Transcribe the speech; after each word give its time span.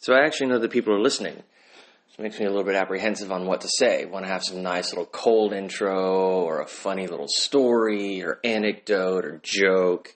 So 0.00 0.14
I 0.14 0.24
actually 0.24 0.48
know 0.48 0.58
that 0.58 0.70
people 0.70 0.94
are 0.94 1.00
listening. 1.00 1.34
It 1.36 2.22
makes 2.22 2.38
me 2.38 2.46
a 2.46 2.48
little 2.48 2.64
bit 2.64 2.74
apprehensive 2.74 3.30
on 3.32 3.46
what 3.46 3.60
to 3.62 3.68
say. 3.68 4.04
Want 4.04 4.26
to 4.26 4.32
have 4.32 4.42
some 4.44 4.62
nice 4.62 4.90
little 4.90 5.06
cold 5.06 5.52
intro 5.52 6.42
or 6.42 6.60
a 6.60 6.66
funny 6.66 7.06
little 7.06 7.28
story 7.28 8.22
or 8.22 8.40
anecdote 8.44 9.24
or 9.24 9.40
joke. 9.42 10.14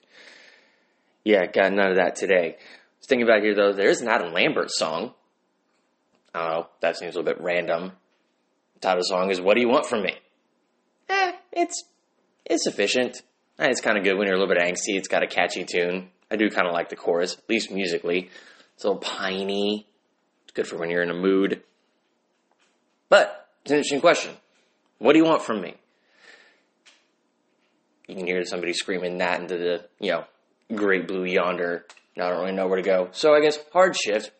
Yeah, 1.23 1.45
got 1.47 1.71
none 1.73 1.89
of 1.91 1.95
that 1.97 2.15
today. 2.15 2.55
I 2.59 2.97
was 2.99 3.07
thinking 3.07 3.27
about 3.27 3.41
here 3.41 3.55
though, 3.55 3.73
there 3.73 3.89
is 3.89 4.01
an 4.01 4.07
Adam 4.07 4.33
Lambert 4.33 4.69
song. 4.71 5.13
I 6.33 6.39
don't 6.39 6.49
know, 6.49 6.67
that 6.81 6.97
seems 6.97 7.15
a 7.15 7.19
little 7.19 7.33
bit 7.33 7.41
random. 7.43 7.93
The 8.75 8.79
title 8.81 9.03
song 9.03 9.31
is 9.31 9.39
What 9.41 9.55
Do 9.55 9.61
You 9.61 9.69
Want 9.69 9.85
From 9.85 10.03
Me? 10.03 10.13
Eh, 11.09 11.31
it's 11.53 11.83
it's 12.45 12.63
sufficient. 12.63 13.21
Eh, 13.57 13.67
It's 13.69 13.81
kind 13.81 13.97
of 13.97 14.03
good 14.03 14.17
when 14.17 14.27
you're 14.27 14.35
a 14.35 14.39
little 14.39 14.53
bit 14.53 14.61
angsty. 14.63 14.97
It's 14.97 15.07
got 15.07 15.23
a 15.23 15.27
catchy 15.27 15.63
tune. 15.63 16.09
I 16.29 16.35
do 16.35 16.49
kind 16.49 16.67
of 16.67 16.73
like 16.73 16.89
the 16.89 16.95
chorus, 16.95 17.37
at 17.37 17.49
least 17.49 17.71
musically. 17.71 18.29
It's 18.75 18.83
a 18.83 18.87
little 18.87 19.01
piney. 19.01 19.87
It's 20.43 20.53
good 20.53 20.67
for 20.67 20.77
when 20.77 20.89
you're 20.89 21.03
in 21.03 21.09
a 21.09 21.15
mood. 21.15 21.63
But 23.09 23.49
it's 23.61 23.71
an 23.71 23.77
interesting 23.77 24.01
question. 24.01 24.33
What 24.99 25.13
do 25.13 25.19
you 25.19 25.25
want 25.25 25.41
from 25.41 25.61
me? 25.61 25.75
You 28.07 28.15
can 28.15 28.27
hear 28.27 28.43
somebody 28.45 28.73
screaming 28.73 29.17
that 29.17 29.41
into 29.41 29.57
the, 29.57 29.85
you 29.99 30.11
know, 30.11 30.25
great 30.73 31.07
blue 31.07 31.25
yonder. 31.25 31.85
Now 32.15 32.27
I 32.27 32.29
don't 32.31 32.41
really 32.41 32.51
know 32.53 32.67
where 32.67 32.77
to 32.77 32.83
go. 32.83 33.09
So 33.11 33.33
I 33.33 33.41
guess 33.41 33.59
hard 33.73 33.95
shift. 33.95 34.31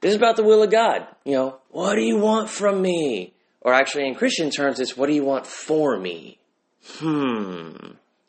This 0.00 0.10
is 0.10 0.16
about 0.16 0.36
the 0.36 0.42
will 0.42 0.62
of 0.62 0.70
God. 0.70 1.06
You 1.24 1.32
know, 1.32 1.56
what 1.70 1.94
do 1.94 2.02
you 2.02 2.18
want 2.18 2.50
from 2.50 2.82
me? 2.82 3.34
Or 3.60 3.72
actually, 3.72 4.06
in 4.06 4.14
Christian 4.14 4.50
terms, 4.50 4.78
it's 4.78 4.96
what 4.96 5.06
do 5.08 5.14
you 5.14 5.24
want 5.24 5.46
for 5.46 5.98
me? 5.98 6.38
Hmm. 6.98 7.72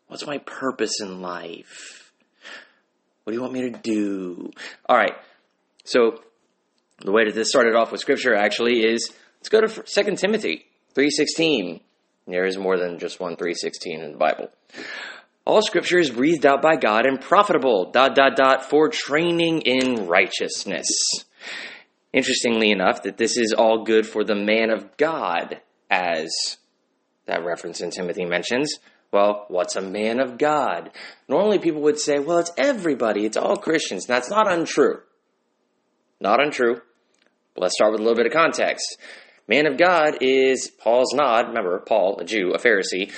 What's 0.08 0.26
my 0.26 0.40
purpose 0.40 1.02
in 1.02 1.22
life? 1.22 2.12
What 3.23 3.32
do 3.32 3.36
you 3.36 3.42
want 3.42 3.54
me 3.54 3.70
to 3.70 3.78
do? 3.78 4.52
All 4.88 4.95
right. 4.98 5.14
So 5.88 6.20
the 7.00 7.14
way 7.14 7.23
that 7.26 7.34
this 7.34 7.50
started 7.50 7.73
off 7.73 7.94
with 7.94 8.02
scripture 8.02 8.36
actually 8.36 8.86
is 8.86 9.09
let's 9.40 9.48
go 9.48 9.62
to 9.62 9.84
2 9.84 10.17
Timothy 10.17 10.66
3:16. 10.94 11.80
There 12.28 12.45
is 12.45 12.58
more 12.58 12.78
than 12.78 13.00
just 13.00 13.22
one 13.22 13.38
3:16 13.38 14.02
in 14.02 14.12
the 14.12 14.17
Bible. 14.17 14.50
All 15.45 15.62
scripture 15.62 15.97
is 15.97 16.09
breathed 16.09 16.45
out 16.45 16.62
by 16.62 16.75
God 16.75 17.06
and 17.06 17.22
profitable 17.22 17.89
dot 17.89 18.16
dot 18.16 18.36
dot 18.36 18.70
for 18.70 18.89
training 18.89 19.62
in 19.62 20.08
righteousness. 20.08 20.89
Interestingly 22.12 22.69
enough, 22.69 23.03
that 23.03 23.17
this 23.17 23.38
is 23.38 23.53
all 23.53 23.86
good 23.86 24.06
for 24.06 24.25
the 24.25 24.36
man 24.36 24.72
of 24.72 24.97
God, 24.97 25.62
as 25.90 26.58
that 27.28 27.45
reference 27.45 27.80
in 27.80 27.92
Timothy 27.92 28.25
mentions. 28.25 28.73
Well, 29.14 29.45
what's 29.47 29.78
a 29.78 29.81
man 29.81 30.19
of 30.19 30.38
God? 30.38 30.92
Normally 31.30 31.59
people 31.59 31.81
would 31.84 32.00
say, 32.00 32.19
well, 32.19 32.40
it's 32.40 32.52
everybody, 32.58 33.25
it's 33.25 33.38
all 33.38 33.56
Christians. 33.56 34.06
That's 34.06 34.30
not 34.30 34.52
untrue. 34.52 35.02
Not 36.20 36.42
untrue. 36.42 36.82
But 37.54 37.64
let's 37.64 37.76
start 37.76 37.92
with 37.92 38.02
a 38.02 38.04
little 38.04 38.18
bit 38.18 38.28
of 38.28 38.34
context. 38.34 38.98
Man 39.48 39.66
of 39.66 39.78
God 39.78 40.18
is 40.22 40.70
Paul's 40.70 41.14
nod. 41.14 41.48
Remember, 41.48 41.80
Paul, 41.80 42.20
a 42.20 42.26
Jew, 42.26 42.54
a 42.54 42.59
Pharisee. 42.59 43.12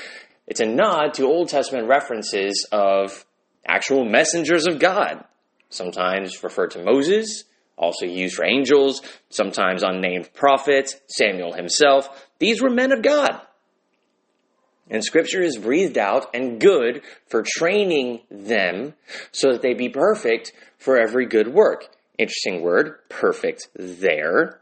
It's 0.47 0.59
a 0.59 0.65
nod 0.65 1.13
to 1.15 1.25
Old 1.25 1.49
Testament 1.49 1.87
references 1.87 2.67
of 2.71 3.25
actual 3.65 4.05
messengers 4.05 4.67
of 4.67 4.79
God. 4.79 5.23
Sometimes 5.69 6.43
referred 6.43 6.71
to 6.71 6.83
Moses, 6.83 7.43
also 7.77 8.05
used 8.05 8.35
for 8.35 8.45
angels, 8.45 9.01
sometimes 9.29 9.83
unnamed 9.83 10.33
prophets, 10.33 10.97
Samuel 11.07 11.53
himself. 11.53 12.27
These 12.39 12.61
were 12.61 12.69
men 12.69 12.91
of 12.91 13.01
God. 13.01 13.41
And 14.89 15.03
scripture 15.03 15.41
is 15.41 15.57
breathed 15.57 15.97
out 15.97 16.33
and 16.33 16.59
good 16.59 17.03
for 17.27 17.43
training 17.45 18.21
them 18.31 18.95
so 19.31 19.51
that 19.51 19.61
they 19.61 19.73
be 19.73 19.89
perfect 19.89 20.51
for 20.77 20.99
every 20.99 21.27
good 21.27 21.47
work. 21.47 21.87
Interesting 22.19 22.61
word, 22.61 22.97
perfect 23.07 23.69
there. 23.75 24.59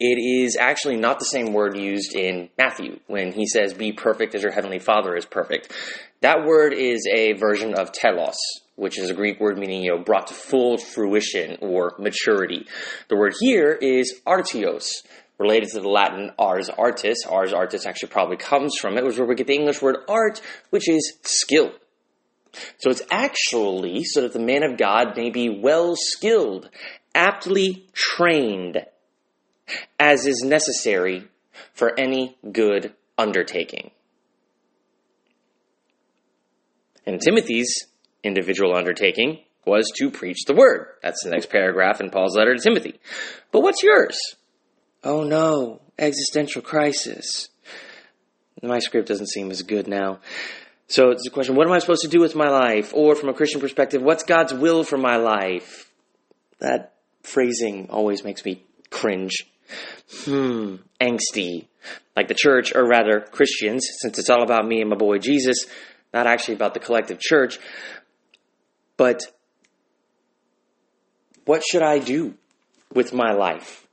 It 0.00 0.18
is 0.18 0.56
actually 0.58 0.96
not 0.96 1.18
the 1.18 1.26
same 1.26 1.52
word 1.52 1.76
used 1.76 2.16
in 2.16 2.48
Matthew 2.56 3.00
when 3.06 3.32
he 3.32 3.46
says, 3.46 3.74
Be 3.74 3.92
perfect 3.92 4.34
as 4.34 4.42
your 4.42 4.50
heavenly 4.50 4.78
Father 4.78 5.14
is 5.14 5.26
perfect. 5.26 5.70
That 6.22 6.46
word 6.46 6.72
is 6.72 7.06
a 7.14 7.34
version 7.34 7.74
of 7.74 7.92
telos, 7.92 8.38
which 8.76 8.98
is 8.98 9.10
a 9.10 9.14
Greek 9.14 9.38
word 9.40 9.58
meaning, 9.58 9.82
you 9.82 9.90
know, 9.90 10.02
brought 10.02 10.28
to 10.28 10.34
full 10.34 10.78
fruition 10.78 11.58
or 11.60 11.94
maturity. 11.98 12.66
The 13.08 13.16
word 13.16 13.34
here 13.38 13.72
is 13.72 14.18
artios, 14.26 14.86
related 15.38 15.68
to 15.70 15.80
the 15.80 15.88
Latin 15.88 16.30
ars 16.38 16.70
artis. 16.70 17.18
Ars 17.28 17.52
artis 17.52 17.84
actually 17.84 18.08
probably 18.08 18.38
comes 18.38 18.74
from 18.80 18.96
it, 18.96 19.04
which 19.04 19.14
is 19.14 19.18
where 19.18 19.28
we 19.28 19.34
get 19.34 19.48
the 19.48 19.54
English 19.54 19.82
word 19.82 19.98
art, 20.08 20.40
which 20.70 20.88
is 20.88 21.18
skill. 21.24 21.72
So 22.78 22.90
it's 22.90 23.02
actually 23.10 24.04
so 24.04 24.22
that 24.22 24.32
the 24.32 24.38
man 24.38 24.62
of 24.62 24.78
God 24.78 25.16
may 25.16 25.30
be 25.30 25.48
well 25.48 25.94
skilled, 25.96 26.70
aptly 27.14 27.86
trained, 27.92 28.84
as 29.98 30.26
is 30.26 30.42
necessary 30.42 31.28
for 31.72 31.98
any 31.98 32.36
good 32.52 32.94
undertaking. 33.18 33.90
And 37.06 37.20
Timothy's 37.20 37.86
individual 38.24 38.74
undertaking 38.74 39.40
was 39.64 39.90
to 39.96 40.10
preach 40.10 40.44
the 40.46 40.54
word. 40.54 40.88
That's 41.02 41.22
the 41.22 41.30
next 41.30 41.50
paragraph 41.50 42.00
in 42.00 42.10
Paul's 42.10 42.36
letter 42.36 42.54
to 42.54 42.62
Timothy. 42.62 42.98
But 43.52 43.60
what's 43.60 43.82
yours? 43.82 44.18
Oh 45.04 45.22
no, 45.22 45.80
existential 45.98 46.62
crisis. 46.62 47.48
My 48.62 48.78
script 48.78 49.08
doesn't 49.08 49.28
seem 49.28 49.50
as 49.50 49.62
good 49.62 49.86
now. 49.86 50.20
So 50.88 51.10
it's 51.10 51.26
a 51.26 51.30
question 51.30 51.56
what 51.56 51.66
am 51.66 51.72
I 51.72 51.78
supposed 51.78 52.02
to 52.02 52.08
do 52.08 52.20
with 52.20 52.34
my 52.34 52.48
life? 52.48 52.92
Or 52.94 53.14
from 53.14 53.28
a 53.28 53.34
Christian 53.34 53.60
perspective, 53.60 54.02
what's 54.02 54.22
God's 54.22 54.54
will 54.54 54.84
for 54.84 54.98
my 54.98 55.16
life? 55.16 55.90
That 56.60 56.94
phrasing 57.22 57.88
always 57.90 58.24
makes 58.24 58.44
me 58.44 58.64
cringe. 58.90 59.46
Hmm, 60.24 60.76
angsty. 61.00 61.66
Like 62.16 62.28
the 62.28 62.34
church, 62.34 62.74
or 62.74 62.86
rather 62.86 63.20
Christians, 63.20 63.86
since 64.00 64.18
it's 64.18 64.30
all 64.30 64.42
about 64.42 64.66
me 64.66 64.80
and 64.80 64.88
my 64.88 64.96
boy 64.96 65.18
Jesus, 65.18 65.66
not 66.14 66.26
actually 66.26 66.54
about 66.54 66.72
the 66.72 66.80
collective 66.80 67.20
church. 67.20 67.58
But 68.96 69.22
what 71.44 71.62
should 71.64 71.82
I 71.82 71.98
do 71.98 72.34
with 72.94 73.12
my 73.12 73.32
life? 73.32 73.86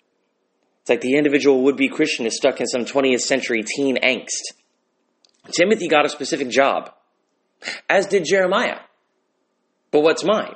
It's 0.81 0.89
like 0.89 1.01
the 1.01 1.17
individual 1.17 1.63
would 1.63 1.75
be 1.75 1.89
Christian 1.89 2.25
is 2.25 2.37
stuck 2.37 2.59
in 2.59 2.67
some 2.67 2.85
20th 2.85 3.21
century 3.21 3.63
teen 3.63 3.97
angst. 3.97 4.53
Timothy 5.51 5.87
got 5.87 6.05
a 6.05 6.09
specific 6.09 6.49
job, 6.49 6.91
as 7.89 8.07
did 8.07 8.25
Jeremiah. 8.25 8.79
But 9.91 10.01
what's 10.01 10.23
mine? 10.23 10.55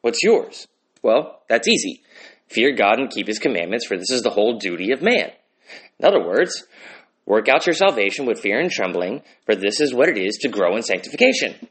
What's 0.00 0.22
yours? 0.22 0.66
Well, 1.02 1.42
that's 1.48 1.68
easy. 1.68 2.02
Fear 2.48 2.74
God 2.76 2.98
and 2.98 3.10
keep 3.10 3.26
his 3.26 3.38
commandments, 3.38 3.86
for 3.86 3.96
this 3.96 4.10
is 4.10 4.22
the 4.22 4.30
whole 4.30 4.58
duty 4.58 4.92
of 4.92 5.02
man. 5.02 5.30
In 5.98 6.04
other 6.04 6.22
words, 6.22 6.64
work 7.24 7.48
out 7.48 7.66
your 7.66 7.74
salvation 7.74 8.26
with 8.26 8.40
fear 8.40 8.60
and 8.60 8.70
trembling, 8.70 9.22
for 9.44 9.54
this 9.54 9.80
is 9.80 9.94
what 9.94 10.08
it 10.08 10.18
is 10.18 10.38
to 10.38 10.48
grow 10.48 10.76
in 10.76 10.82
sanctification. 10.82 11.68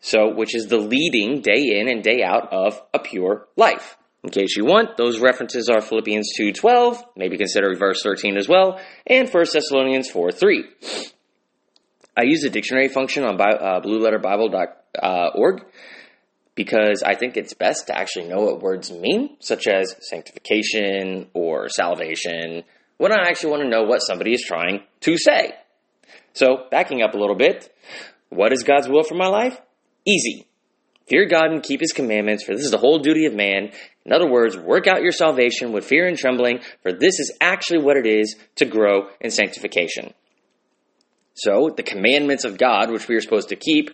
So, 0.00 0.34
which 0.34 0.54
is 0.54 0.66
the 0.66 0.78
leading 0.78 1.42
day 1.42 1.78
in 1.78 1.88
and 1.88 2.02
day 2.02 2.22
out 2.22 2.52
of 2.52 2.80
a 2.94 2.98
pure 2.98 3.46
life. 3.56 3.96
In 4.24 4.30
case 4.30 4.56
you 4.56 4.64
want, 4.64 4.96
those 4.96 5.18
references 5.18 5.68
are 5.68 5.80
Philippians 5.80 6.32
2.12, 6.38 7.02
maybe 7.16 7.38
consider 7.38 7.74
verse 7.74 8.02
13 8.02 8.36
as 8.36 8.48
well, 8.48 8.80
and 9.06 9.28
1 9.28 9.46
Thessalonians 9.52 10.10
4.3. 10.10 11.12
I 12.20 12.24
use 12.24 12.42
the 12.42 12.50
dictionary 12.50 12.88
function 12.88 13.24
on 13.24 13.40
uh, 13.40 13.80
blueletterbible.org 13.80 15.64
because 16.54 17.02
I 17.02 17.14
think 17.14 17.38
it's 17.38 17.54
best 17.54 17.86
to 17.86 17.98
actually 17.98 18.28
know 18.28 18.40
what 18.42 18.60
words 18.60 18.92
mean, 18.92 19.38
such 19.40 19.66
as 19.66 19.96
sanctification 20.00 21.28
or 21.32 21.70
salvation, 21.70 22.64
when 22.98 23.10
I 23.10 23.28
actually 23.28 23.52
want 23.52 23.62
to 23.62 23.70
know 23.70 23.84
what 23.84 24.00
somebody 24.00 24.34
is 24.34 24.44
trying 24.46 24.82
to 25.00 25.16
say. 25.16 25.52
So, 26.34 26.66
backing 26.70 27.00
up 27.00 27.14
a 27.14 27.16
little 27.16 27.36
bit, 27.36 27.74
what 28.28 28.52
is 28.52 28.64
God's 28.64 28.86
will 28.86 29.02
for 29.02 29.14
my 29.14 29.28
life? 29.28 29.58
Easy. 30.06 30.46
Fear 31.08 31.26
God 31.26 31.46
and 31.52 31.62
keep 31.62 31.80
his 31.80 31.92
commandments, 31.92 32.44
for 32.44 32.54
this 32.54 32.66
is 32.66 32.70
the 32.70 32.76
whole 32.76 32.98
duty 32.98 33.24
of 33.24 33.32
man. 33.32 33.72
In 34.04 34.12
other 34.12 34.30
words, 34.30 34.58
work 34.58 34.86
out 34.86 35.02
your 35.02 35.12
salvation 35.12 35.72
with 35.72 35.86
fear 35.86 36.06
and 36.06 36.18
trembling, 36.18 36.60
for 36.82 36.92
this 36.92 37.18
is 37.18 37.34
actually 37.40 37.82
what 37.82 37.96
it 37.96 38.06
is 38.06 38.36
to 38.56 38.66
grow 38.66 39.08
in 39.22 39.30
sanctification. 39.30 40.12
So, 41.34 41.70
the 41.74 41.82
commandments 41.82 42.44
of 42.44 42.58
God, 42.58 42.90
which 42.90 43.08
we 43.08 43.16
are 43.16 43.20
supposed 43.20 43.48
to 43.50 43.56
keep, 43.56 43.90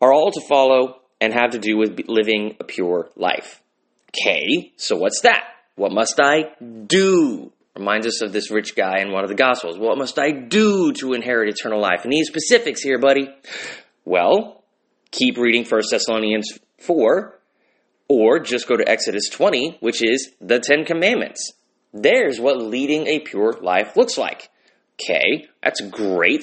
are 0.00 0.12
all 0.12 0.30
to 0.32 0.40
follow 0.48 1.00
and 1.20 1.32
have 1.32 1.50
to 1.50 1.58
do 1.58 1.76
with 1.76 2.00
living 2.08 2.56
a 2.60 2.64
pure 2.64 3.10
life. 3.16 3.62
Okay, 4.10 4.72
so 4.76 4.96
what's 4.96 5.20
that? 5.22 5.44
What 5.76 5.92
must 5.92 6.20
I 6.20 6.50
do? 6.86 7.52
Reminds 7.76 8.06
us 8.06 8.22
of 8.22 8.32
this 8.32 8.50
rich 8.50 8.74
guy 8.74 9.00
in 9.00 9.12
one 9.12 9.22
of 9.22 9.28
the 9.28 9.36
Gospels. 9.36 9.78
What 9.78 9.96
must 9.96 10.18
I 10.18 10.32
do 10.32 10.92
to 10.94 11.12
inherit 11.12 11.48
eternal 11.48 11.80
life? 11.80 12.00
And 12.02 12.12
these 12.12 12.26
specifics 12.26 12.82
here, 12.82 12.98
buddy. 12.98 13.28
Well, 14.04 14.64
keep 15.10 15.38
reading 15.38 15.64
1 15.64 15.82
Thessalonians 15.90 16.58
4, 16.78 17.38
or 18.08 18.40
just 18.40 18.66
go 18.66 18.76
to 18.76 18.88
Exodus 18.88 19.28
20, 19.30 19.78
which 19.80 20.02
is 20.02 20.30
the 20.40 20.58
Ten 20.58 20.84
Commandments. 20.84 21.52
There's 21.92 22.40
what 22.40 22.60
leading 22.60 23.06
a 23.06 23.20
pure 23.20 23.58
life 23.60 23.96
looks 23.96 24.18
like. 24.18 24.50
Okay, 25.02 25.48
that's 25.62 25.80
great. 25.80 26.42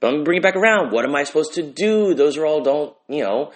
But 0.00 0.12
me 0.12 0.22
bring 0.22 0.38
it 0.38 0.42
back 0.42 0.56
around. 0.56 0.92
What 0.92 1.04
am 1.04 1.14
I 1.14 1.24
supposed 1.24 1.54
to 1.54 1.62
do? 1.62 2.14
Those 2.14 2.36
are 2.36 2.46
all 2.46 2.62
don't, 2.62 2.94
you 3.08 3.24
know, 3.24 3.52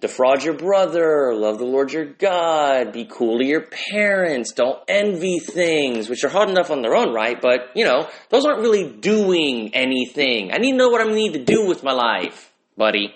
defraud 0.00 0.42
your 0.42 0.54
brother, 0.54 1.34
love 1.34 1.58
the 1.58 1.64
Lord 1.64 1.92
your 1.92 2.04
God, 2.04 2.92
be 2.92 3.06
cool 3.10 3.38
to 3.38 3.44
your 3.44 3.66
parents, 3.92 4.52
don't 4.52 4.78
envy 4.88 5.38
things, 5.38 6.08
which 6.08 6.22
are 6.24 6.28
hard 6.28 6.50
enough 6.50 6.70
on 6.70 6.82
their 6.82 6.94
own 6.94 7.14
right, 7.14 7.40
but, 7.40 7.70
you 7.74 7.84
know, 7.84 8.08
those 8.28 8.44
aren't 8.44 8.60
really 8.60 8.90
doing 8.90 9.74
anything. 9.74 10.52
I 10.52 10.58
need 10.58 10.72
to 10.72 10.76
know 10.76 10.90
what 10.90 11.00
I 11.00 11.10
need 11.10 11.32
to 11.32 11.44
do 11.44 11.66
with 11.66 11.82
my 11.82 11.92
life, 11.92 12.52
buddy. 12.76 13.14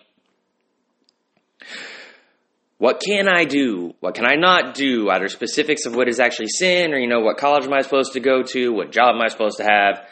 What 2.78 3.02
can 3.04 3.28
I 3.28 3.44
do? 3.44 3.94
What 4.00 4.14
can 4.14 4.24
I 4.24 4.36
not 4.36 4.74
do? 4.74 5.10
Either 5.10 5.28
specifics 5.28 5.84
of 5.84 5.94
what 5.94 6.08
is 6.08 6.18
actually 6.18 6.48
sin, 6.48 6.94
or, 6.94 6.98
you 6.98 7.08
know, 7.08 7.20
what 7.20 7.36
college 7.36 7.64
am 7.64 7.74
I 7.74 7.82
supposed 7.82 8.14
to 8.14 8.20
go 8.20 8.42
to? 8.42 8.72
What 8.72 8.90
job 8.90 9.16
am 9.16 9.20
I 9.20 9.28
supposed 9.28 9.58
to 9.58 9.64
have? 9.64 10.08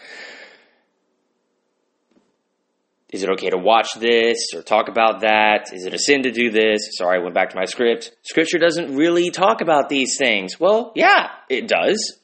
Is 3.10 3.22
it 3.22 3.30
okay 3.30 3.48
to 3.48 3.56
watch 3.56 3.94
this 3.98 4.48
or 4.54 4.60
talk 4.60 4.88
about 4.88 5.20
that? 5.20 5.72
Is 5.72 5.86
it 5.86 5.94
a 5.94 5.98
sin 5.98 6.24
to 6.24 6.30
do 6.30 6.50
this? 6.50 6.90
Sorry, 6.92 7.18
I 7.18 7.22
went 7.22 7.34
back 7.34 7.50
to 7.50 7.56
my 7.56 7.64
script. 7.64 8.12
Scripture 8.22 8.58
doesn't 8.58 8.94
really 8.94 9.30
talk 9.30 9.62
about 9.62 9.88
these 9.88 10.16
things. 10.18 10.60
Well, 10.60 10.92
yeah, 10.94 11.30
it 11.48 11.68
does. 11.68 12.18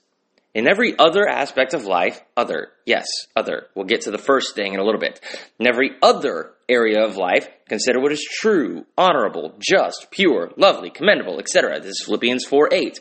In 0.53 0.69
every 0.69 0.97
other 0.99 1.27
aspect 1.27 1.73
of 1.73 1.87
life, 1.87 2.21
other, 2.37 2.69
yes, 2.85 3.07
other. 3.35 3.67
We'll 3.75 3.87
get 3.87 4.03
to 4.03 4.11
the 4.11 4.19
first 4.19 4.55
thing 4.55 4.75
in 4.75 4.79
a 4.79 4.85
little 4.85 5.01
bit. 5.01 5.21
In 5.59 5.67
every 5.67 5.93
other 6.03 6.53
area 6.69 7.03
of 7.03 7.17
life, 7.17 7.49
consider 7.67 7.99
what 7.99 8.13
is 8.13 8.23
true, 8.23 8.85
honorable, 8.97 9.55
just, 9.59 10.09
pure, 10.11 10.51
lovely, 10.59 10.91
commendable, 10.91 11.41
etc. 11.41 11.81
This 11.81 11.93
is 11.93 12.03
Philippians 12.05 12.45
4 12.45 12.69
8. 12.73 13.01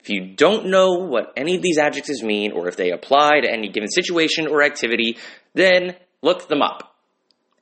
If 0.00 0.10
you 0.10 0.34
don't 0.34 0.66
know 0.66 0.92
what 0.92 1.32
any 1.36 1.56
of 1.56 1.62
these 1.62 1.78
adjectives 1.78 2.22
mean 2.22 2.52
or 2.52 2.68
if 2.68 2.76
they 2.76 2.90
apply 2.90 3.40
to 3.40 3.50
any 3.50 3.70
given 3.70 3.88
situation 3.88 4.46
or 4.46 4.62
activity, 4.62 5.16
then 5.54 5.96
look 6.20 6.48
them 6.48 6.60
up 6.60 6.91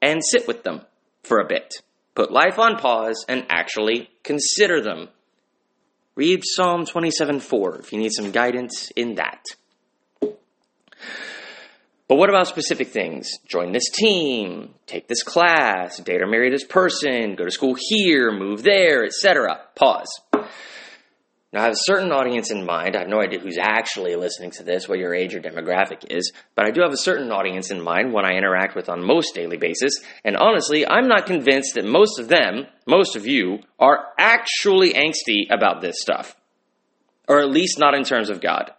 and 0.03 0.21
sit 0.25 0.47
with 0.47 0.63
them 0.63 0.83
for 1.23 1.39
a 1.39 1.47
bit. 1.47 1.75
Put 2.15 2.33
life 2.33 2.59
on 2.59 2.77
pause 2.77 3.25
and 3.29 3.47
actually 3.49 4.11
consider 4.23 4.81
them. 4.81 5.09
Read 6.17 6.43
Psalm 6.45 6.85
27 6.87 7.41
4 7.41 7.77
if 7.77 7.93
you 7.93 7.99
need 7.99 8.13
some 8.13 8.31
guidance 8.31 8.91
in 8.97 9.15
that. 9.15 9.45
But 12.09 12.17
what 12.17 12.29
about 12.29 12.49
specific 12.49 12.89
things? 12.89 13.31
Join 13.47 13.71
this 13.71 13.89
team, 13.89 14.75
take 14.87 15.07
this 15.07 15.23
class, 15.23 15.99
date 16.01 16.21
or 16.21 16.27
marry 16.27 16.51
this 16.51 16.65
person, 16.65 17.37
go 17.37 17.45
to 17.45 17.53
school 17.53 17.77
here, 17.79 18.33
move 18.33 18.65
there, 18.65 19.05
etc. 19.05 19.61
Pause. 19.77 20.21
Now, 21.53 21.63
I 21.63 21.65
have 21.65 21.73
a 21.73 21.85
certain 21.85 22.13
audience 22.13 22.53
in 22.53 22.65
mind. 22.65 22.95
I 22.95 23.01
have 23.01 23.09
no 23.09 23.21
idea 23.21 23.41
who's 23.41 23.59
actually 23.61 24.15
listening 24.15 24.53
to 24.53 24.63
this, 24.63 24.89
what 24.89 25.01
your 25.01 25.13
age 25.13 25.35
or 25.35 25.41
demographic 25.41 26.05
is, 26.09 26.33
but 26.55 26.65
I 26.65 26.71
do 26.71 26.81
have 26.83 26.93
a 26.93 26.97
certain 26.97 27.33
audience 27.33 27.73
in 27.73 27.83
mind, 27.83 28.13
one 28.13 28.25
I 28.25 28.37
interact 28.37 28.77
with 28.77 28.89
on 28.89 29.05
most 29.05 29.35
daily 29.35 29.57
basis. 29.57 29.93
And 30.25 30.37
honestly, 30.37 30.87
I'm 30.87 31.09
not 31.09 31.27
convinced 31.27 31.75
that 31.75 31.85
most 31.85 32.21
of 32.21 32.29
them, 32.29 32.67
most 32.87 33.17
of 33.17 33.27
you, 33.27 33.59
are 33.81 34.13
actually 34.17 34.93
angsty 34.93 35.51
about 35.51 35.81
this 35.81 36.01
stuff. 36.01 36.37
Or 37.27 37.41
at 37.41 37.51
least 37.51 37.81
not 37.81 37.95
in 37.95 38.05
terms 38.05 38.31
of 38.31 38.41
God. 38.41 38.71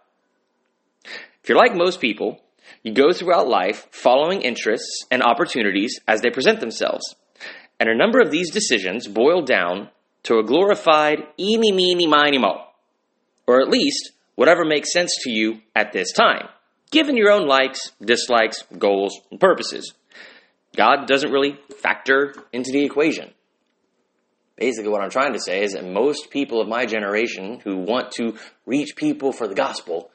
If 1.04 1.48
you're 1.48 1.58
like 1.58 1.74
most 1.74 2.00
people, 2.00 2.40
you 2.82 2.94
go 2.94 3.12
throughout 3.12 3.48
life 3.48 3.86
following 3.90 4.40
interests 4.40 5.04
and 5.10 5.22
opportunities 5.22 6.00
as 6.08 6.22
they 6.22 6.30
present 6.30 6.60
themselves. 6.60 7.16
And 7.78 7.90
a 7.90 7.96
number 7.96 8.20
of 8.20 8.30
these 8.30 8.50
decisions 8.50 9.08
boil 9.08 9.42
down 9.42 9.90
to 10.24 10.38
a 10.38 10.44
glorified 10.44 11.26
eeny, 11.38 11.72
meeny, 11.72 12.06
miny, 12.06 12.38
mo. 12.38 12.64
Or 13.46 13.60
at 13.60 13.68
least 13.68 14.12
whatever 14.34 14.64
makes 14.64 14.92
sense 14.92 15.12
to 15.22 15.30
you 15.30 15.60
at 15.74 15.92
this 15.92 16.12
time, 16.12 16.48
given 16.90 17.16
your 17.16 17.30
own 17.30 17.46
likes, 17.46 17.92
dislikes, 18.00 18.62
goals, 18.78 19.20
and 19.30 19.40
purposes. 19.40 19.92
God 20.76 21.06
doesn't 21.06 21.30
really 21.30 21.58
factor 21.80 22.34
into 22.52 22.72
the 22.72 22.84
equation. 22.84 23.32
Basically, 24.56 24.90
what 24.90 25.02
I'm 25.02 25.10
trying 25.10 25.32
to 25.32 25.40
say 25.40 25.62
is 25.62 25.72
that 25.72 25.84
most 25.84 26.30
people 26.30 26.60
of 26.60 26.68
my 26.68 26.86
generation 26.86 27.60
who 27.64 27.78
want 27.78 28.12
to 28.12 28.36
reach 28.64 28.96
people 28.96 29.32
for 29.32 29.48
the 29.48 29.54
gospel 29.54 30.10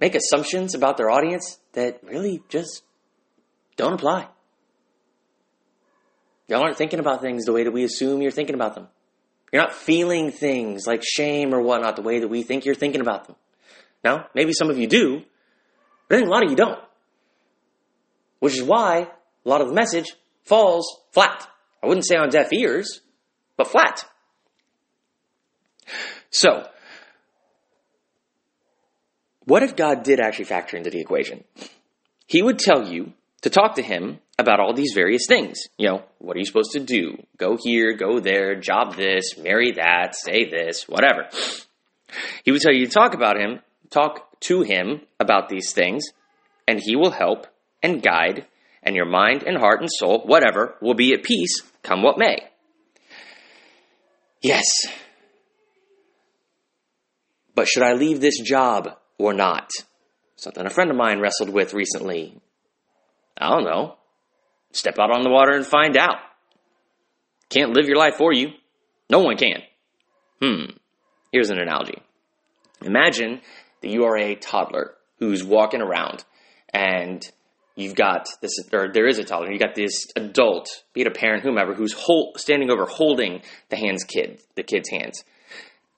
make 0.00 0.14
assumptions 0.14 0.74
about 0.74 0.96
their 0.96 1.10
audience 1.10 1.58
that 1.72 2.00
really 2.02 2.42
just 2.48 2.82
don't 3.76 3.94
apply. 3.94 4.28
Y'all 6.48 6.62
aren't 6.62 6.76
thinking 6.76 7.00
about 7.00 7.20
things 7.20 7.44
the 7.44 7.52
way 7.52 7.64
that 7.64 7.72
we 7.72 7.84
assume 7.84 8.22
you're 8.22 8.30
thinking 8.30 8.54
about 8.54 8.74
them. 8.74 8.88
You're 9.52 9.62
not 9.62 9.72
feeling 9.72 10.30
things 10.30 10.86
like 10.86 11.02
shame 11.04 11.54
or 11.54 11.60
whatnot 11.60 11.96
the 11.96 12.02
way 12.02 12.20
that 12.20 12.28
we 12.28 12.42
think 12.42 12.64
you're 12.64 12.74
thinking 12.74 13.00
about 13.00 13.26
them. 13.26 13.36
Now, 14.04 14.26
maybe 14.34 14.52
some 14.52 14.70
of 14.70 14.78
you 14.78 14.86
do, 14.86 15.22
but 16.08 16.16
I 16.16 16.18
think 16.18 16.28
a 16.28 16.32
lot 16.32 16.44
of 16.44 16.50
you 16.50 16.56
don't. 16.56 16.78
Which 18.38 18.54
is 18.54 18.62
why 18.62 19.08
a 19.44 19.48
lot 19.48 19.60
of 19.60 19.68
the 19.68 19.74
message 19.74 20.12
falls 20.44 21.00
flat. 21.12 21.48
I 21.82 21.86
wouldn't 21.86 22.06
say 22.06 22.16
on 22.16 22.28
deaf 22.28 22.52
ears, 22.52 23.00
but 23.56 23.66
flat. 23.66 24.04
So, 26.30 26.68
what 29.44 29.62
if 29.62 29.76
God 29.76 30.02
did 30.02 30.20
actually 30.20 30.44
factor 30.46 30.76
into 30.76 30.90
the 30.90 31.00
equation? 31.00 31.44
He 32.26 32.42
would 32.42 32.58
tell 32.58 32.86
you 32.86 33.12
to 33.42 33.50
talk 33.50 33.76
to 33.76 33.82
him 33.82 34.18
about 34.38 34.60
all 34.60 34.74
these 34.74 34.92
various 34.94 35.26
things. 35.26 35.68
You 35.78 35.88
know, 35.88 36.02
what 36.18 36.36
are 36.36 36.38
you 36.38 36.44
supposed 36.44 36.72
to 36.72 36.80
do? 36.80 37.16
Go 37.36 37.56
here, 37.56 37.94
go 37.94 38.20
there, 38.20 38.54
job 38.54 38.96
this, 38.96 39.38
marry 39.38 39.72
that, 39.72 40.14
say 40.14 40.48
this, 40.48 40.88
whatever. 40.88 41.28
He 42.44 42.52
would 42.52 42.60
tell 42.60 42.74
you 42.74 42.86
to 42.86 42.92
talk 42.92 43.14
about 43.14 43.38
him, 43.38 43.60
talk 43.90 44.38
to 44.40 44.62
him 44.62 45.00
about 45.18 45.48
these 45.48 45.72
things, 45.72 46.04
and 46.68 46.80
he 46.80 46.96
will 46.96 47.10
help 47.10 47.46
and 47.82 48.02
guide, 48.02 48.46
and 48.82 48.94
your 48.94 49.06
mind 49.06 49.42
and 49.42 49.56
heart 49.56 49.80
and 49.80 49.90
soul, 49.90 50.22
whatever, 50.24 50.76
will 50.80 50.94
be 50.94 51.12
at 51.12 51.22
peace 51.22 51.62
come 51.82 52.02
what 52.02 52.18
may. 52.18 52.36
Yes. 54.42 54.66
But 57.54 57.68
should 57.68 57.82
I 57.82 57.94
leave 57.94 58.20
this 58.20 58.38
job 58.40 58.90
or 59.18 59.32
not? 59.32 59.70
Something 60.36 60.66
a 60.66 60.70
friend 60.70 60.90
of 60.90 60.96
mine 60.96 61.20
wrestled 61.20 61.48
with 61.48 61.72
recently. 61.72 62.38
I 63.38 63.48
don't 63.48 63.64
know. 63.64 63.96
Step 64.76 64.98
out 64.98 65.10
on 65.10 65.22
the 65.22 65.30
water 65.30 65.52
and 65.52 65.66
find 65.66 65.96
out. 65.96 66.18
Can't 67.48 67.72
live 67.72 67.86
your 67.86 67.96
life 67.96 68.16
for 68.16 68.32
you. 68.32 68.48
No 69.08 69.20
one 69.20 69.38
can. 69.38 69.62
Hmm. 70.42 70.76
Here's 71.32 71.48
an 71.48 71.58
analogy. 71.58 72.02
Imagine 72.82 73.40
that 73.80 73.88
you 73.88 74.04
are 74.04 74.18
a 74.18 74.34
toddler 74.34 74.92
who's 75.18 75.42
walking 75.42 75.80
around 75.80 76.24
and 76.74 77.26
you've 77.74 77.94
got 77.94 78.28
this, 78.42 78.52
or 78.70 78.88
there 78.92 79.06
is 79.06 79.18
a 79.18 79.24
toddler, 79.24 79.50
you've 79.50 79.62
got 79.62 79.74
this 79.74 80.08
adult, 80.14 80.68
be 80.92 81.00
it 81.00 81.06
a 81.06 81.10
parent, 81.10 81.42
whomever, 81.42 81.72
who's 81.72 81.94
hold, 81.94 82.38
standing 82.38 82.70
over 82.70 82.84
holding 82.84 83.40
the 83.70 83.76
hand's 83.76 84.04
kid, 84.04 84.42
the 84.56 84.62
kid's 84.62 84.90
hands. 84.90 85.24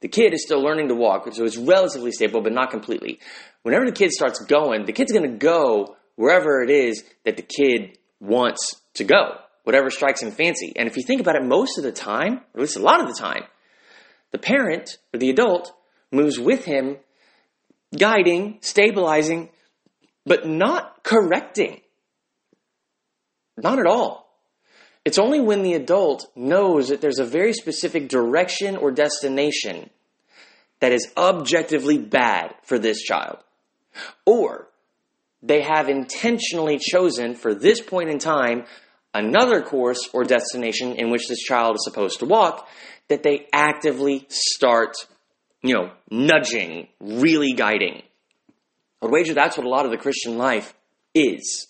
The 0.01 0.09
kid 0.09 0.35
is 0.35 0.45
still 0.45 0.63
learning 0.63 0.89
to 0.89 0.95
walk, 0.95 1.27
so 1.33 1.45
it's 1.45 1.57
relatively 1.57 2.13
stable, 2.13 2.43
but 2.43 2.53
not 2.53 2.71
completely. 2.71 3.19
Whenever 3.63 3.87
the 3.87 3.93
kid 3.93 4.13
starts 4.13 4.39
going, 4.45 4.85
the 4.85 4.93
kid's 4.93 5.11
going 5.11 5.29
to 5.29 5.37
go 5.37 5.97
wherever 6.15 6.63
it 6.63 6.71
is 6.71 7.03
that 7.25 7.37
the 7.37 7.43
kid 7.43 7.99
wants 8.21 8.81
to 8.95 9.05
go, 9.05 9.39
whatever 9.65 9.91
strikes 9.91 10.23
him 10.23 10.31
fancy. 10.31 10.73
And 10.77 10.89
if 10.89 10.97
you 10.97 11.03
think 11.03 11.21
about 11.21 11.37
it, 11.37 11.45
most 11.45 11.79
of 11.79 11.85
the 11.85 11.93
time, 11.93 12.41
at 12.55 12.61
least 12.61 12.77
a 12.77 12.83
lot 12.83 13.01
of 13.01 13.07
the 13.07 13.19
time, 13.19 13.45
the 14.31 14.39
parent 14.39 14.99
or 15.13 15.19
the 15.19 15.31
adult 15.31 15.73
moves 16.11 16.39
with 16.39 16.65
him, 16.65 16.97
guiding, 17.97 18.59
stabilizing, 18.61 19.51
but 20.27 20.47
not 20.47 21.03
correcting. 21.03 21.81
Not 23.57 23.79
at 23.79 23.87
all. 23.87 24.29
It's 25.05 25.19
only 25.19 25.41
when 25.41 25.63
the 25.63 25.75
adult 25.75 26.27
knows 26.37 26.89
that 26.89 27.01
there's 27.01 27.19
a 27.19 27.25
very 27.25 27.53
specific 27.53 28.09
direction 28.09 28.77
or 28.77 28.91
destination 28.91 29.91
that 30.81 30.93
is 30.93 31.11
objectively 31.17 31.99
bad 31.99 32.55
for 32.63 32.79
this 32.79 33.03
child. 33.03 33.39
Or 34.27 34.69
they 35.43 35.63
have 35.63 35.89
intentionally 35.89 36.79
chosen 36.79 37.35
for 37.35 37.55
this 37.55 37.81
point 37.81 38.11
in 38.11 38.19
time 38.19 38.65
another 39.15 39.63
course 39.63 40.09
or 40.13 40.25
destination 40.25 40.95
in 40.95 41.11
which 41.11 41.29
this 41.29 41.41
child 41.41 41.77
is 41.77 41.85
supposed 41.85 42.21
to 42.21 42.27
walk 42.27 42.69
that 43.09 43.23
they 43.23 43.47
actively 43.53 44.27
start, 44.29 44.97
you 45.63 45.75
know, 45.75 45.91
nudging, 46.11 46.89
really 47.01 47.53
guiding. 47.53 48.03
I 49.01 49.07
would 49.07 49.13
wager 49.13 49.35
that's 49.35 49.57
what 49.57 49.67
a 49.67 49.71
lot 49.71 49.85
of 49.85 49.91
the 49.91 49.97
Christian 49.97 50.37
life 50.37 50.75
is. 51.15 51.69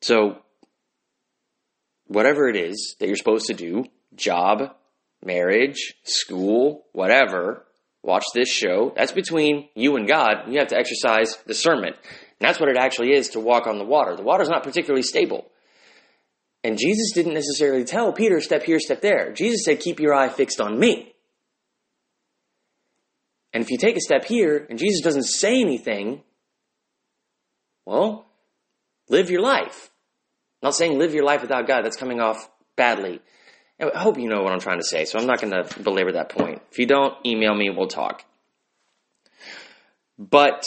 So, 0.00 0.38
whatever 2.06 2.48
it 2.48 2.56
is 2.56 2.96
that 2.98 3.06
you're 3.06 3.16
supposed 3.16 3.46
to 3.46 3.54
do, 3.54 3.84
job, 4.14 4.74
marriage, 5.24 5.94
school, 6.04 6.86
whatever, 6.92 7.65
watch 8.06 8.24
this 8.32 8.48
show. 8.48 8.92
That's 8.96 9.12
between 9.12 9.68
you 9.74 9.96
and 9.96 10.08
God. 10.08 10.44
You 10.48 10.58
have 10.60 10.68
to 10.68 10.78
exercise 10.78 11.36
discernment. 11.46 11.96
And 11.96 12.48
that's 12.48 12.60
what 12.60 12.68
it 12.68 12.76
actually 12.78 13.12
is 13.12 13.30
to 13.30 13.40
walk 13.40 13.66
on 13.66 13.78
the 13.78 13.84
water. 13.84 14.16
The 14.16 14.22
water's 14.22 14.48
not 14.48 14.62
particularly 14.62 15.02
stable. 15.02 15.46
And 16.62 16.78
Jesus 16.78 17.12
didn't 17.12 17.34
necessarily 17.34 17.84
tell 17.84 18.12
Peter, 18.12 18.40
step 18.40 18.62
here, 18.62 18.78
step 18.80 19.00
there. 19.00 19.32
Jesus 19.32 19.64
said, 19.64 19.80
keep 19.80 20.00
your 20.00 20.14
eye 20.14 20.28
fixed 20.28 20.60
on 20.60 20.78
me. 20.78 21.12
And 23.52 23.62
if 23.62 23.70
you 23.70 23.78
take 23.78 23.96
a 23.96 24.00
step 24.00 24.24
here 24.24 24.66
and 24.68 24.78
Jesus 24.78 25.00
doesn't 25.00 25.24
say 25.24 25.60
anything, 25.60 26.22
well, 27.84 28.26
live 29.08 29.30
your 29.30 29.42
life. 29.42 29.90
not 30.62 30.74
saying 30.74 30.98
live 30.98 31.14
your 31.14 31.24
life 31.24 31.42
without 31.42 31.66
God. 31.66 31.82
That's 31.84 31.96
coming 31.96 32.20
off 32.20 32.48
badly. 32.76 33.20
I 33.78 33.98
hope 33.98 34.18
you 34.18 34.28
know 34.28 34.42
what 34.42 34.52
I'm 34.52 34.60
trying 34.60 34.78
to 34.78 34.86
say, 34.86 35.04
so 35.04 35.18
I'm 35.18 35.26
not 35.26 35.40
going 35.40 35.52
to 35.52 35.82
belabor 35.82 36.12
that 36.12 36.30
point. 36.30 36.62
If 36.70 36.78
you 36.78 36.86
don't, 36.86 37.14
email 37.26 37.54
me, 37.54 37.68
we'll 37.68 37.88
talk. 37.88 38.24
But 40.18 40.64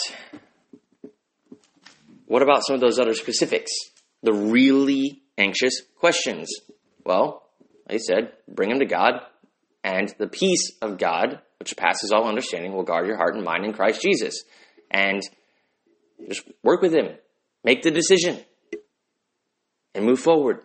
what 2.26 2.42
about 2.42 2.64
some 2.64 2.74
of 2.74 2.80
those 2.80 3.00
other 3.00 3.14
specifics? 3.14 3.72
The 4.22 4.32
really 4.32 5.22
anxious 5.36 5.82
questions. 5.98 6.48
Well, 7.04 7.42
like 7.88 7.96
I 7.96 7.98
said, 7.98 8.32
bring 8.46 8.68
them 8.68 8.78
to 8.78 8.86
God, 8.86 9.14
and 9.82 10.14
the 10.18 10.28
peace 10.28 10.70
of 10.80 10.98
God, 10.98 11.40
which 11.58 11.76
passes 11.76 12.12
all 12.12 12.28
understanding, 12.28 12.72
will 12.72 12.84
guard 12.84 13.08
your 13.08 13.16
heart 13.16 13.34
and 13.34 13.44
mind 13.44 13.64
in 13.64 13.72
Christ 13.72 14.02
Jesus. 14.02 14.44
And 14.88 15.20
just 16.28 16.42
work 16.62 16.82
with 16.82 16.94
Him, 16.94 17.16
make 17.64 17.82
the 17.82 17.90
decision, 17.90 18.38
and 19.96 20.04
move 20.04 20.20
forward. 20.20 20.60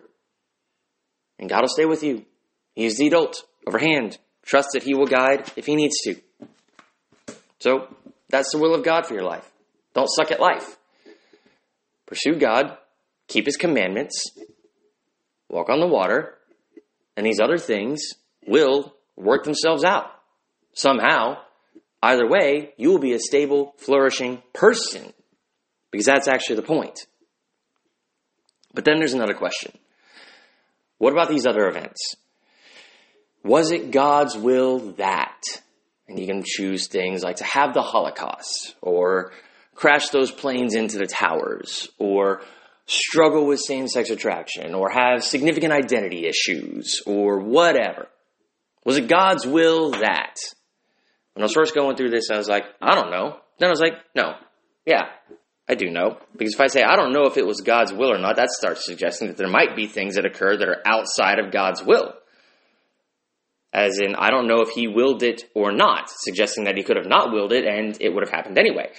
And 1.40 1.48
God 1.48 1.62
will 1.62 1.68
stay 1.68 1.86
with 1.86 2.04
you. 2.04 2.24
He's 2.76 2.98
the 2.98 3.08
adult 3.08 3.42
overhand. 3.66 4.18
Trust 4.44 4.68
that 4.74 4.84
He 4.84 4.94
will 4.94 5.06
guide 5.06 5.50
if 5.56 5.66
He 5.66 5.74
needs 5.74 5.96
to. 6.04 6.16
So, 7.58 7.88
that's 8.28 8.52
the 8.52 8.58
will 8.58 8.74
of 8.74 8.84
God 8.84 9.06
for 9.06 9.14
your 9.14 9.24
life. 9.24 9.50
Don't 9.94 10.08
suck 10.08 10.30
at 10.30 10.40
life. 10.40 10.76
Pursue 12.06 12.36
God, 12.38 12.76
keep 13.26 13.46
His 13.46 13.56
commandments, 13.56 14.30
walk 15.48 15.70
on 15.70 15.80
the 15.80 15.88
water, 15.88 16.34
and 17.16 17.26
these 17.26 17.40
other 17.40 17.58
things 17.58 18.00
will 18.46 18.94
work 19.16 19.44
themselves 19.44 19.82
out. 19.82 20.10
Somehow, 20.74 21.38
either 22.02 22.28
way, 22.28 22.74
you 22.76 22.90
will 22.90 22.98
be 22.98 23.14
a 23.14 23.18
stable, 23.18 23.74
flourishing 23.78 24.42
person. 24.52 25.12
Because 25.90 26.06
that's 26.06 26.28
actually 26.28 26.56
the 26.56 26.62
point. 26.62 27.06
But 28.74 28.84
then 28.84 28.98
there's 28.98 29.14
another 29.14 29.32
question. 29.32 29.72
What 30.98 31.14
about 31.14 31.30
these 31.30 31.46
other 31.46 31.66
events? 31.66 32.16
Was 33.46 33.70
it 33.70 33.92
God's 33.92 34.36
will 34.36 34.78
that? 34.94 35.40
And 36.08 36.18
you 36.18 36.26
can 36.26 36.42
choose 36.44 36.88
things 36.88 37.22
like 37.22 37.36
to 37.36 37.44
have 37.44 37.74
the 37.74 37.82
Holocaust, 37.82 38.74
or 38.82 39.32
crash 39.74 40.08
those 40.08 40.32
planes 40.32 40.74
into 40.74 40.98
the 40.98 41.06
towers, 41.06 41.88
or 41.98 42.42
struggle 42.86 43.46
with 43.46 43.60
same 43.60 43.86
sex 43.86 44.10
attraction, 44.10 44.74
or 44.74 44.90
have 44.90 45.22
significant 45.22 45.72
identity 45.72 46.26
issues, 46.26 47.02
or 47.06 47.38
whatever. 47.38 48.08
Was 48.84 48.98
it 48.98 49.08
God's 49.08 49.46
will 49.46 49.92
that? 49.92 50.34
When 51.34 51.42
I 51.42 51.46
was 51.46 51.52
first 51.52 51.74
going 51.74 51.96
through 51.96 52.10
this, 52.10 52.30
I 52.32 52.36
was 52.38 52.48
like, 52.48 52.64
I 52.80 52.94
don't 52.94 53.10
know. 53.10 53.36
Then 53.58 53.68
I 53.68 53.70
was 53.70 53.80
like, 53.80 53.94
no. 54.14 54.34
Yeah, 54.84 55.06
I 55.68 55.74
do 55.74 55.90
know. 55.90 56.18
Because 56.36 56.54
if 56.54 56.60
I 56.60 56.68
say 56.68 56.82
I 56.82 56.96
don't 56.96 57.12
know 57.12 57.26
if 57.26 57.36
it 57.36 57.46
was 57.46 57.60
God's 57.60 57.92
will 57.92 58.12
or 58.12 58.18
not, 58.18 58.36
that 58.36 58.50
starts 58.50 58.86
suggesting 58.86 59.28
that 59.28 59.36
there 59.36 59.48
might 59.48 59.76
be 59.76 59.86
things 59.86 60.16
that 60.16 60.24
occur 60.24 60.56
that 60.56 60.68
are 60.68 60.82
outside 60.84 61.38
of 61.38 61.52
God's 61.52 61.82
will 61.82 62.12
as 63.76 63.98
in, 63.98 64.14
I 64.14 64.30
don't 64.30 64.48
know 64.48 64.62
if 64.62 64.70
he 64.70 64.88
willed 64.88 65.22
it 65.22 65.44
or 65.54 65.70
not, 65.70 66.08
suggesting 66.08 66.64
that 66.64 66.78
he 66.78 66.82
could 66.82 66.96
have 66.96 67.06
not 67.06 67.30
willed 67.30 67.52
it 67.52 67.66
and 67.66 67.94
it 68.00 68.08
would 68.08 68.24
have 68.26 68.32
happened 68.32 68.56
anyway. 68.56 68.90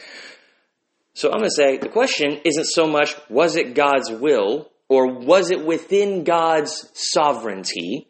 So 1.16 1.30
I'm 1.30 1.40
going 1.40 1.50
to 1.50 1.52
say 1.52 1.78
the 1.78 1.90
question 1.90 2.42
isn't 2.46 2.66
so 2.66 2.86
much 2.86 3.16
was 3.28 3.56
it 3.56 3.74
God's 3.74 4.12
will 4.12 4.70
or 4.88 5.08
was 5.18 5.50
it 5.50 5.66
within 5.66 6.24
God's 6.24 6.92
sovereignty 6.94 8.08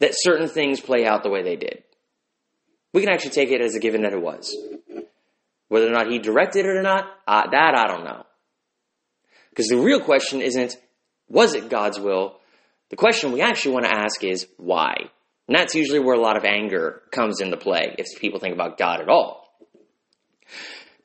that 0.00 0.10
certain 0.14 0.48
things 0.48 0.80
play 0.80 1.06
out 1.06 1.22
the 1.22 1.30
way 1.30 1.44
they 1.44 1.54
did? 1.54 1.84
We 2.92 3.00
can 3.00 3.10
actually 3.10 3.30
take 3.30 3.50
it 3.50 3.60
as 3.60 3.76
a 3.76 3.80
given 3.80 4.02
that 4.02 4.12
it 4.12 4.20
was. 4.20 4.56
Whether 5.68 5.86
or 5.86 5.92
not 5.92 6.10
he 6.10 6.18
directed 6.18 6.66
it 6.66 6.76
or 6.76 6.82
not, 6.82 7.04
uh, 7.28 7.48
that 7.48 7.74
I 7.76 7.86
don't 7.86 8.04
know. 8.04 8.24
Because 9.50 9.68
the 9.68 9.78
real 9.78 10.00
question 10.00 10.42
isn't 10.42 10.76
was 11.28 11.54
it 11.54 11.68
God's 11.68 12.00
will, 12.00 12.38
the 12.90 12.96
question 12.96 13.32
we 13.32 13.42
actually 13.42 13.74
want 13.74 13.86
to 13.86 13.92
ask 13.94 14.24
is 14.24 14.46
why? 14.56 14.94
And 15.46 15.56
that's 15.56 15.74
usually 15.74 15.98
where 15.98 16.14
a 16.14 16.20
lot 16.20 16.36
of 16.36 16.44
anger 16.44 17.02
comes 17.10 17.40
into 17.40 17.56
play 17.56 17.94
if 17.98 18.06
people 18.20 18.38
think 18.38 18.54
about 18.54 18.78
God 18.78 19.00
at 19.00 19.08
all. 19.08 19.48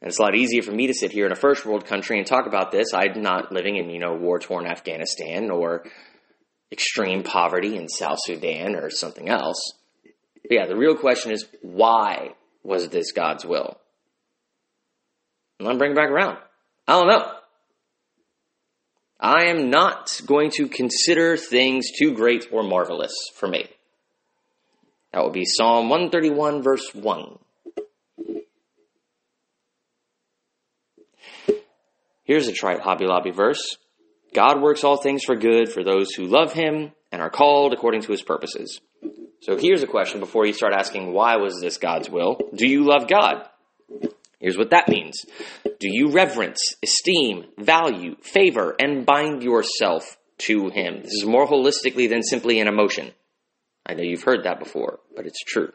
And 0.01 0.09
it's 0.09 0.19
a 0.19 0.21
lot 0.21 0.35
easier 0.35 0.61
for 0.61 0.73
me 0.73 0.87
to 0.87 0.93
sit 0.93 1.11
here 1.11 1.25
in 1.25 1.31
a 1.31 1.35
first 1.35 1.65
world 1.65 1.85
country 1.85 2.17
and 2.17 2.27
talk 2.27 2.45
about 2.45 2.71
this. 2.71 2.93
I'm 2.93 3.21
not 3.21 3.53
living 3.53 3.77
in, 3.77 3.89
you 3.89 3.99
know, 3.99 4.13
war 4.13 4.37
torn 4.39 4.65
Afghanistan 4.65 5.49
or 5.49 5.85
extreme 6.73 7.23
poverty 7.23 7.77
in 7.77 7.87
South 7.87 8.17
Sudan 8.21 8.75
or 8.75 8.89
something 8.89 9.29
else. 9.29 9.73
But 10.41 10.51
yeah, 10.51 10.65
the 10.65 10.75
real 10.75 10.95
question 10.95 11.31
is 11.31 11.45
why 11.61 12.33
was 12.63 12.89
this 12.89 13.13
God's 13.13 13.45
will? 13.45 13.77
And 15.59 15.69
I'm 15.69 15.77
bringing 15.77 15.95
it 15.95 16.01
back 16.01 16.09
around. 16.09 16.37
I 16.85 16.99
don't 16.99 17.07
know. 17.07 17.31
I 19.23 19.45
am 19.45 19.69
not 19.69 20.19
going 20.25 20.51
to 20.57 20.67
consider 20.67 21.37
things 21.37 21.91
too 21.97 22.13
great 22.13 22.47
or 22.51 22.61
marvelous 22.61 23.15
for 23.35 23.47
me. 23.47 23.69
That 25.13 25.23
would 25.23 25.31
be 25.31 25.45
Psalm 25.45 25.87
131, 25.87 26.61
verse 26.61 26.93
1. 26.93 27.39
Here's 32.25 32.49
a 32.49 32.51
trite 32.51 32.81
Hobby 32.81 33.05
Lobby 33.05 33.31
verse 33.31 33.77
God 34.33 34.61
works 34.61 34.83
all 34.83 34.97
things 34.97 35.23
for 35.23 35.37
good 35.37 35.71
for 35.71 35.85
those 35.85 36.11
who 36.11 36.25
love 36.25 36.51
him 36.51 36.91
and 37.09 37.21
are 37.21 37.29
called 37.29 37.71
according 37.71 38.01
to 38.01 38.11
his 38.11 38.23
purposes. 38.23 38.81
So 39.39 39.55
here's 39.55 39.83
a 39.83 39.87
question 39.87 40.19
before 40.19 40.45
you 40.45 40.53
start 40.53 40.73
asking, 40.73 41.13
why 41.13 41.37
was 41.37 41.61
this 41.61 41.77
God's 41.77 42.09
will? 42.09 42.39
Do 42.53 42.67
you 42.67 42.83
love 42.83 43.07
God? 43.07 43.47
Here's 44.43 44.57
what 44.57 44.71
that 44.71 44.89
means 44.89 45.25
Do 45.63 45.87
you 45.89 46.11
reverence, 46.11 46.75
esteem, 46.83 47.45
value, 47.57 48.17
favor, 48.21 48.75
and 48.77 49.05
bind 49.05 49.41
yourself 49.41 50.17
to 50.39 50.69
Him? 50.69 51.01
This 51.01 51.13
is 51.13 51.25
more 51.25 51.47
holistically 51.47 52.09
than 52.09 52.21
simply 52.21 52.59
an 52.59 52.67
emotion. 52.67 53.13
I 53.85 53.93
know 53.93 54.03
you've 54.03 54.23
heard 54.23 54.43
that 54.43 54.59
before, 54.59 54.99
but 55.15 55.25
it's 55.25 55.41
true. 55.45 55.71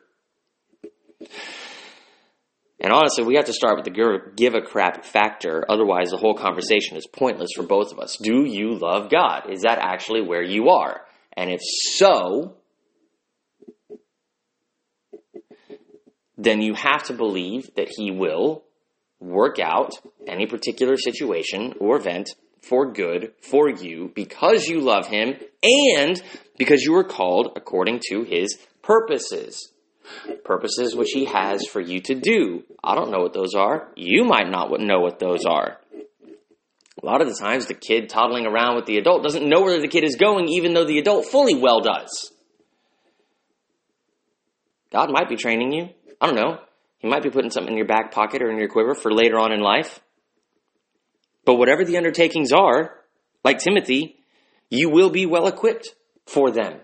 And 2.78 2.92
honestly, 2.92 3.24
we 3.24 3.36
have 3.36 3.46
to 3.46 3.54
start 3.54 3.76
with 3.76 3.86
the 3.86 4.32
give 4.36 4.54
a 4.54 4.60
crap 4.60 5.04
factor. 5.04 5.64
Otherwise, 5.68 6.10
the 6.10 6.18
whole 6.18 6.34
conversation 6.34 6.98
is 6.98 7.06
pointless 7.06 7.50
for 7.56 7.64
both 7.64 7.90
of 7.90 7.98
us. 7.98 8.18
Do 8.22 8.44
you 8.44 8.78
love 8.78 9.10
God? 9.10 9.50
Is 9.50 9.62
that 9.62 9.78
actually 9.78 10.20
where 10.20 10.42
you 10.42 10.68
are? 10.68 11.00
And 11.36 11.50
if 11.50 11.60
so, 11.62 12.56
then 16.38 16.62
you 16.62 16.72
have 16.74 17.02
to 17.04 17.12
believe 17.12 17.74
that 17.74 17.88
he 17.90 18.12
will 18.12 18.62
work 19.20 19.58
out 19.58 19.92
any 20.26 20.46
particular 20.46 20.96
situation 20.96 21.74
or 21.80 21.96
event 21.96 22.30
for 22.62 22.92
good 22.92 23.32
for 23.40 23.68
you 23.68 24.12
because 24.14 24.66
you 24.66 24.80
love 24.80 25.08
him 25.08 25.34
and 25.62 26.22
because 26.56 26.82
you 26.82 26.94
are 26.94 27.04
called 27.04 27.52
according 27.56 28.00
to 28.10 28.22
his 28.22 28.56
purposes. 28.82 29.72
Purposes 30.44 30.94
which 30.94 31.10
he 31.12 31.26
has 31.26 31.66
for 31.66 31.80
you 31.80 32.00
to 32.00 32.14
do. 32.14 32.62
I 32.82 32.94
don't 32.94 33.10
know 33.10 33.20
what 33.20 33.34
those 33.34 33.54
are. 33.54 33.88
You 33.96 34.24
might 34.24 34.48
not 34.48 34.70
know 34.80 35.00
what 35.00 35.18
those 35.18 35.44
are. 35.44 35.78
A 37.02 37.06
lot 37.06 37.20
of 37.20 37.28
the 37.28 37.34
times, 37.34 37.66
the 37.66 37.74
kid 37.74 38.08
toddling 38.08 38.46
around 38.46 38.76
with 38.76 38.86
the 38.86 38.96
adult 38.96 39.22
doesn't 39.22 39.48
know 39.48 39.62
where 39.62 39.80
the 39.80 39.88
kid 39.88 40.04
is 40.04 40.16
going, 40.16 40.48
even 40.48 40.72
though 40.72 40.86
the 40.86 40.98
adult 40.98 41.26
fully 41.26 41.54
well 41.54 41.80
does. 41.80 42.32
God 44.90 45.10
might 45.10 45.28
be 45.28 45.36
training 45.36 45.72
you. 45.72 45.90
I 46.20 46.26
don't 46.26 46.36
know. 46.36 46.58
He 46.98 47.08
might 47.08 47.22
be 47.22 47.30
putting 47.30 47.50
something 47.50 47.72
in 47.72 47.78
your 47.78 47.86
back 47.86 48.12
pocket 48.12 48.42
or 48.42 48.50
in 48.50 48.58
your 48.58 48.68
quiver 48.68 48.94
for 48.94 49.12
later 49.12 49.38
on 49.38 49.52
in 49.52 49.60
life. 49.60 50.00
But 51.44 51.54
whatever 51.54 51.84
the 51.84 51.96
undertakings 51.96 52.52
are, 52.52 52.94
like 53.44 53.58
Timothy, 53.58 54.16
you 54.68 54.90
will 54.90 55.10
be 55.10 55.26
well 55.26 55.46
equipped 55.46 55.94
for 56.26 56.50
them 56.50 56.80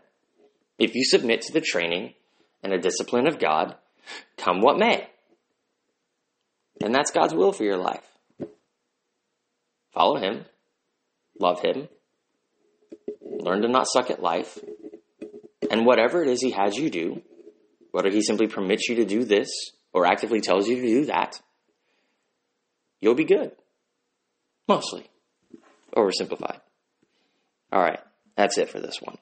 if 0.79 0.95
you 0.95 1.05
submit 1.05 1.43
to 1.43 1.53
the 1.53 1.61
training 1.61 2.15
and 2.63 2.73
the 2.73 2.79
discipline 2.79 3.27
of 3.27 3.39
God, 3.39 3.75
come 4.37 4.61
what 4.61 4.79
may. 4.79 5.09
And 6.83 6.95
that's 6.95 7.11
God's 7.11 7.35
will 7.35 7.53
for 7.53 7.65
your 7.65 7.77
life. 7.77 8.07
Follow 9.93 10.17
Him, 10.19 10.45
love 11.39 11.61
Him, 11.61 11.89
learn 13.21 13.63
to 13.63 13.69
not 13.69 13.87
suck 13.87 14.11
at 14.11 14.23
life, 14.23 14.59
and 15.71 15.87
whatever 15.87 16.23
it 16.23 16.29
is 16.29 16.43
He 16.43 16.51
has 16.51 16.77
you 16.77 16.91
do, 16.91 17.23
whether 17.95 18.11
he 18.11 18.23
simply 18.23 18.49
permits 18.49 18.89
you 18.89 18.97
to 18.97 19.05
do 19.05 19.25
this 19.25 19.49
or 19.93 20.05
actively 20.05 20.41
tells 20.41 20.67
you 20.67 20.75
to 20.81 20.83
do 20.83 21.05
that, 21.05 21.41
you'll 23.01 23.15
be 23.15 23.23
good. 23.23 23.53
Mostly. 24.67 25.09
Oversimplified. 25.97 26.59
All 27.71 27.81
right, 27.81 28.01
that's 28.37 28.59
it 28.59 28.69
for 28.69 28.81
this 28.81 29.01
one. 29.01 29.17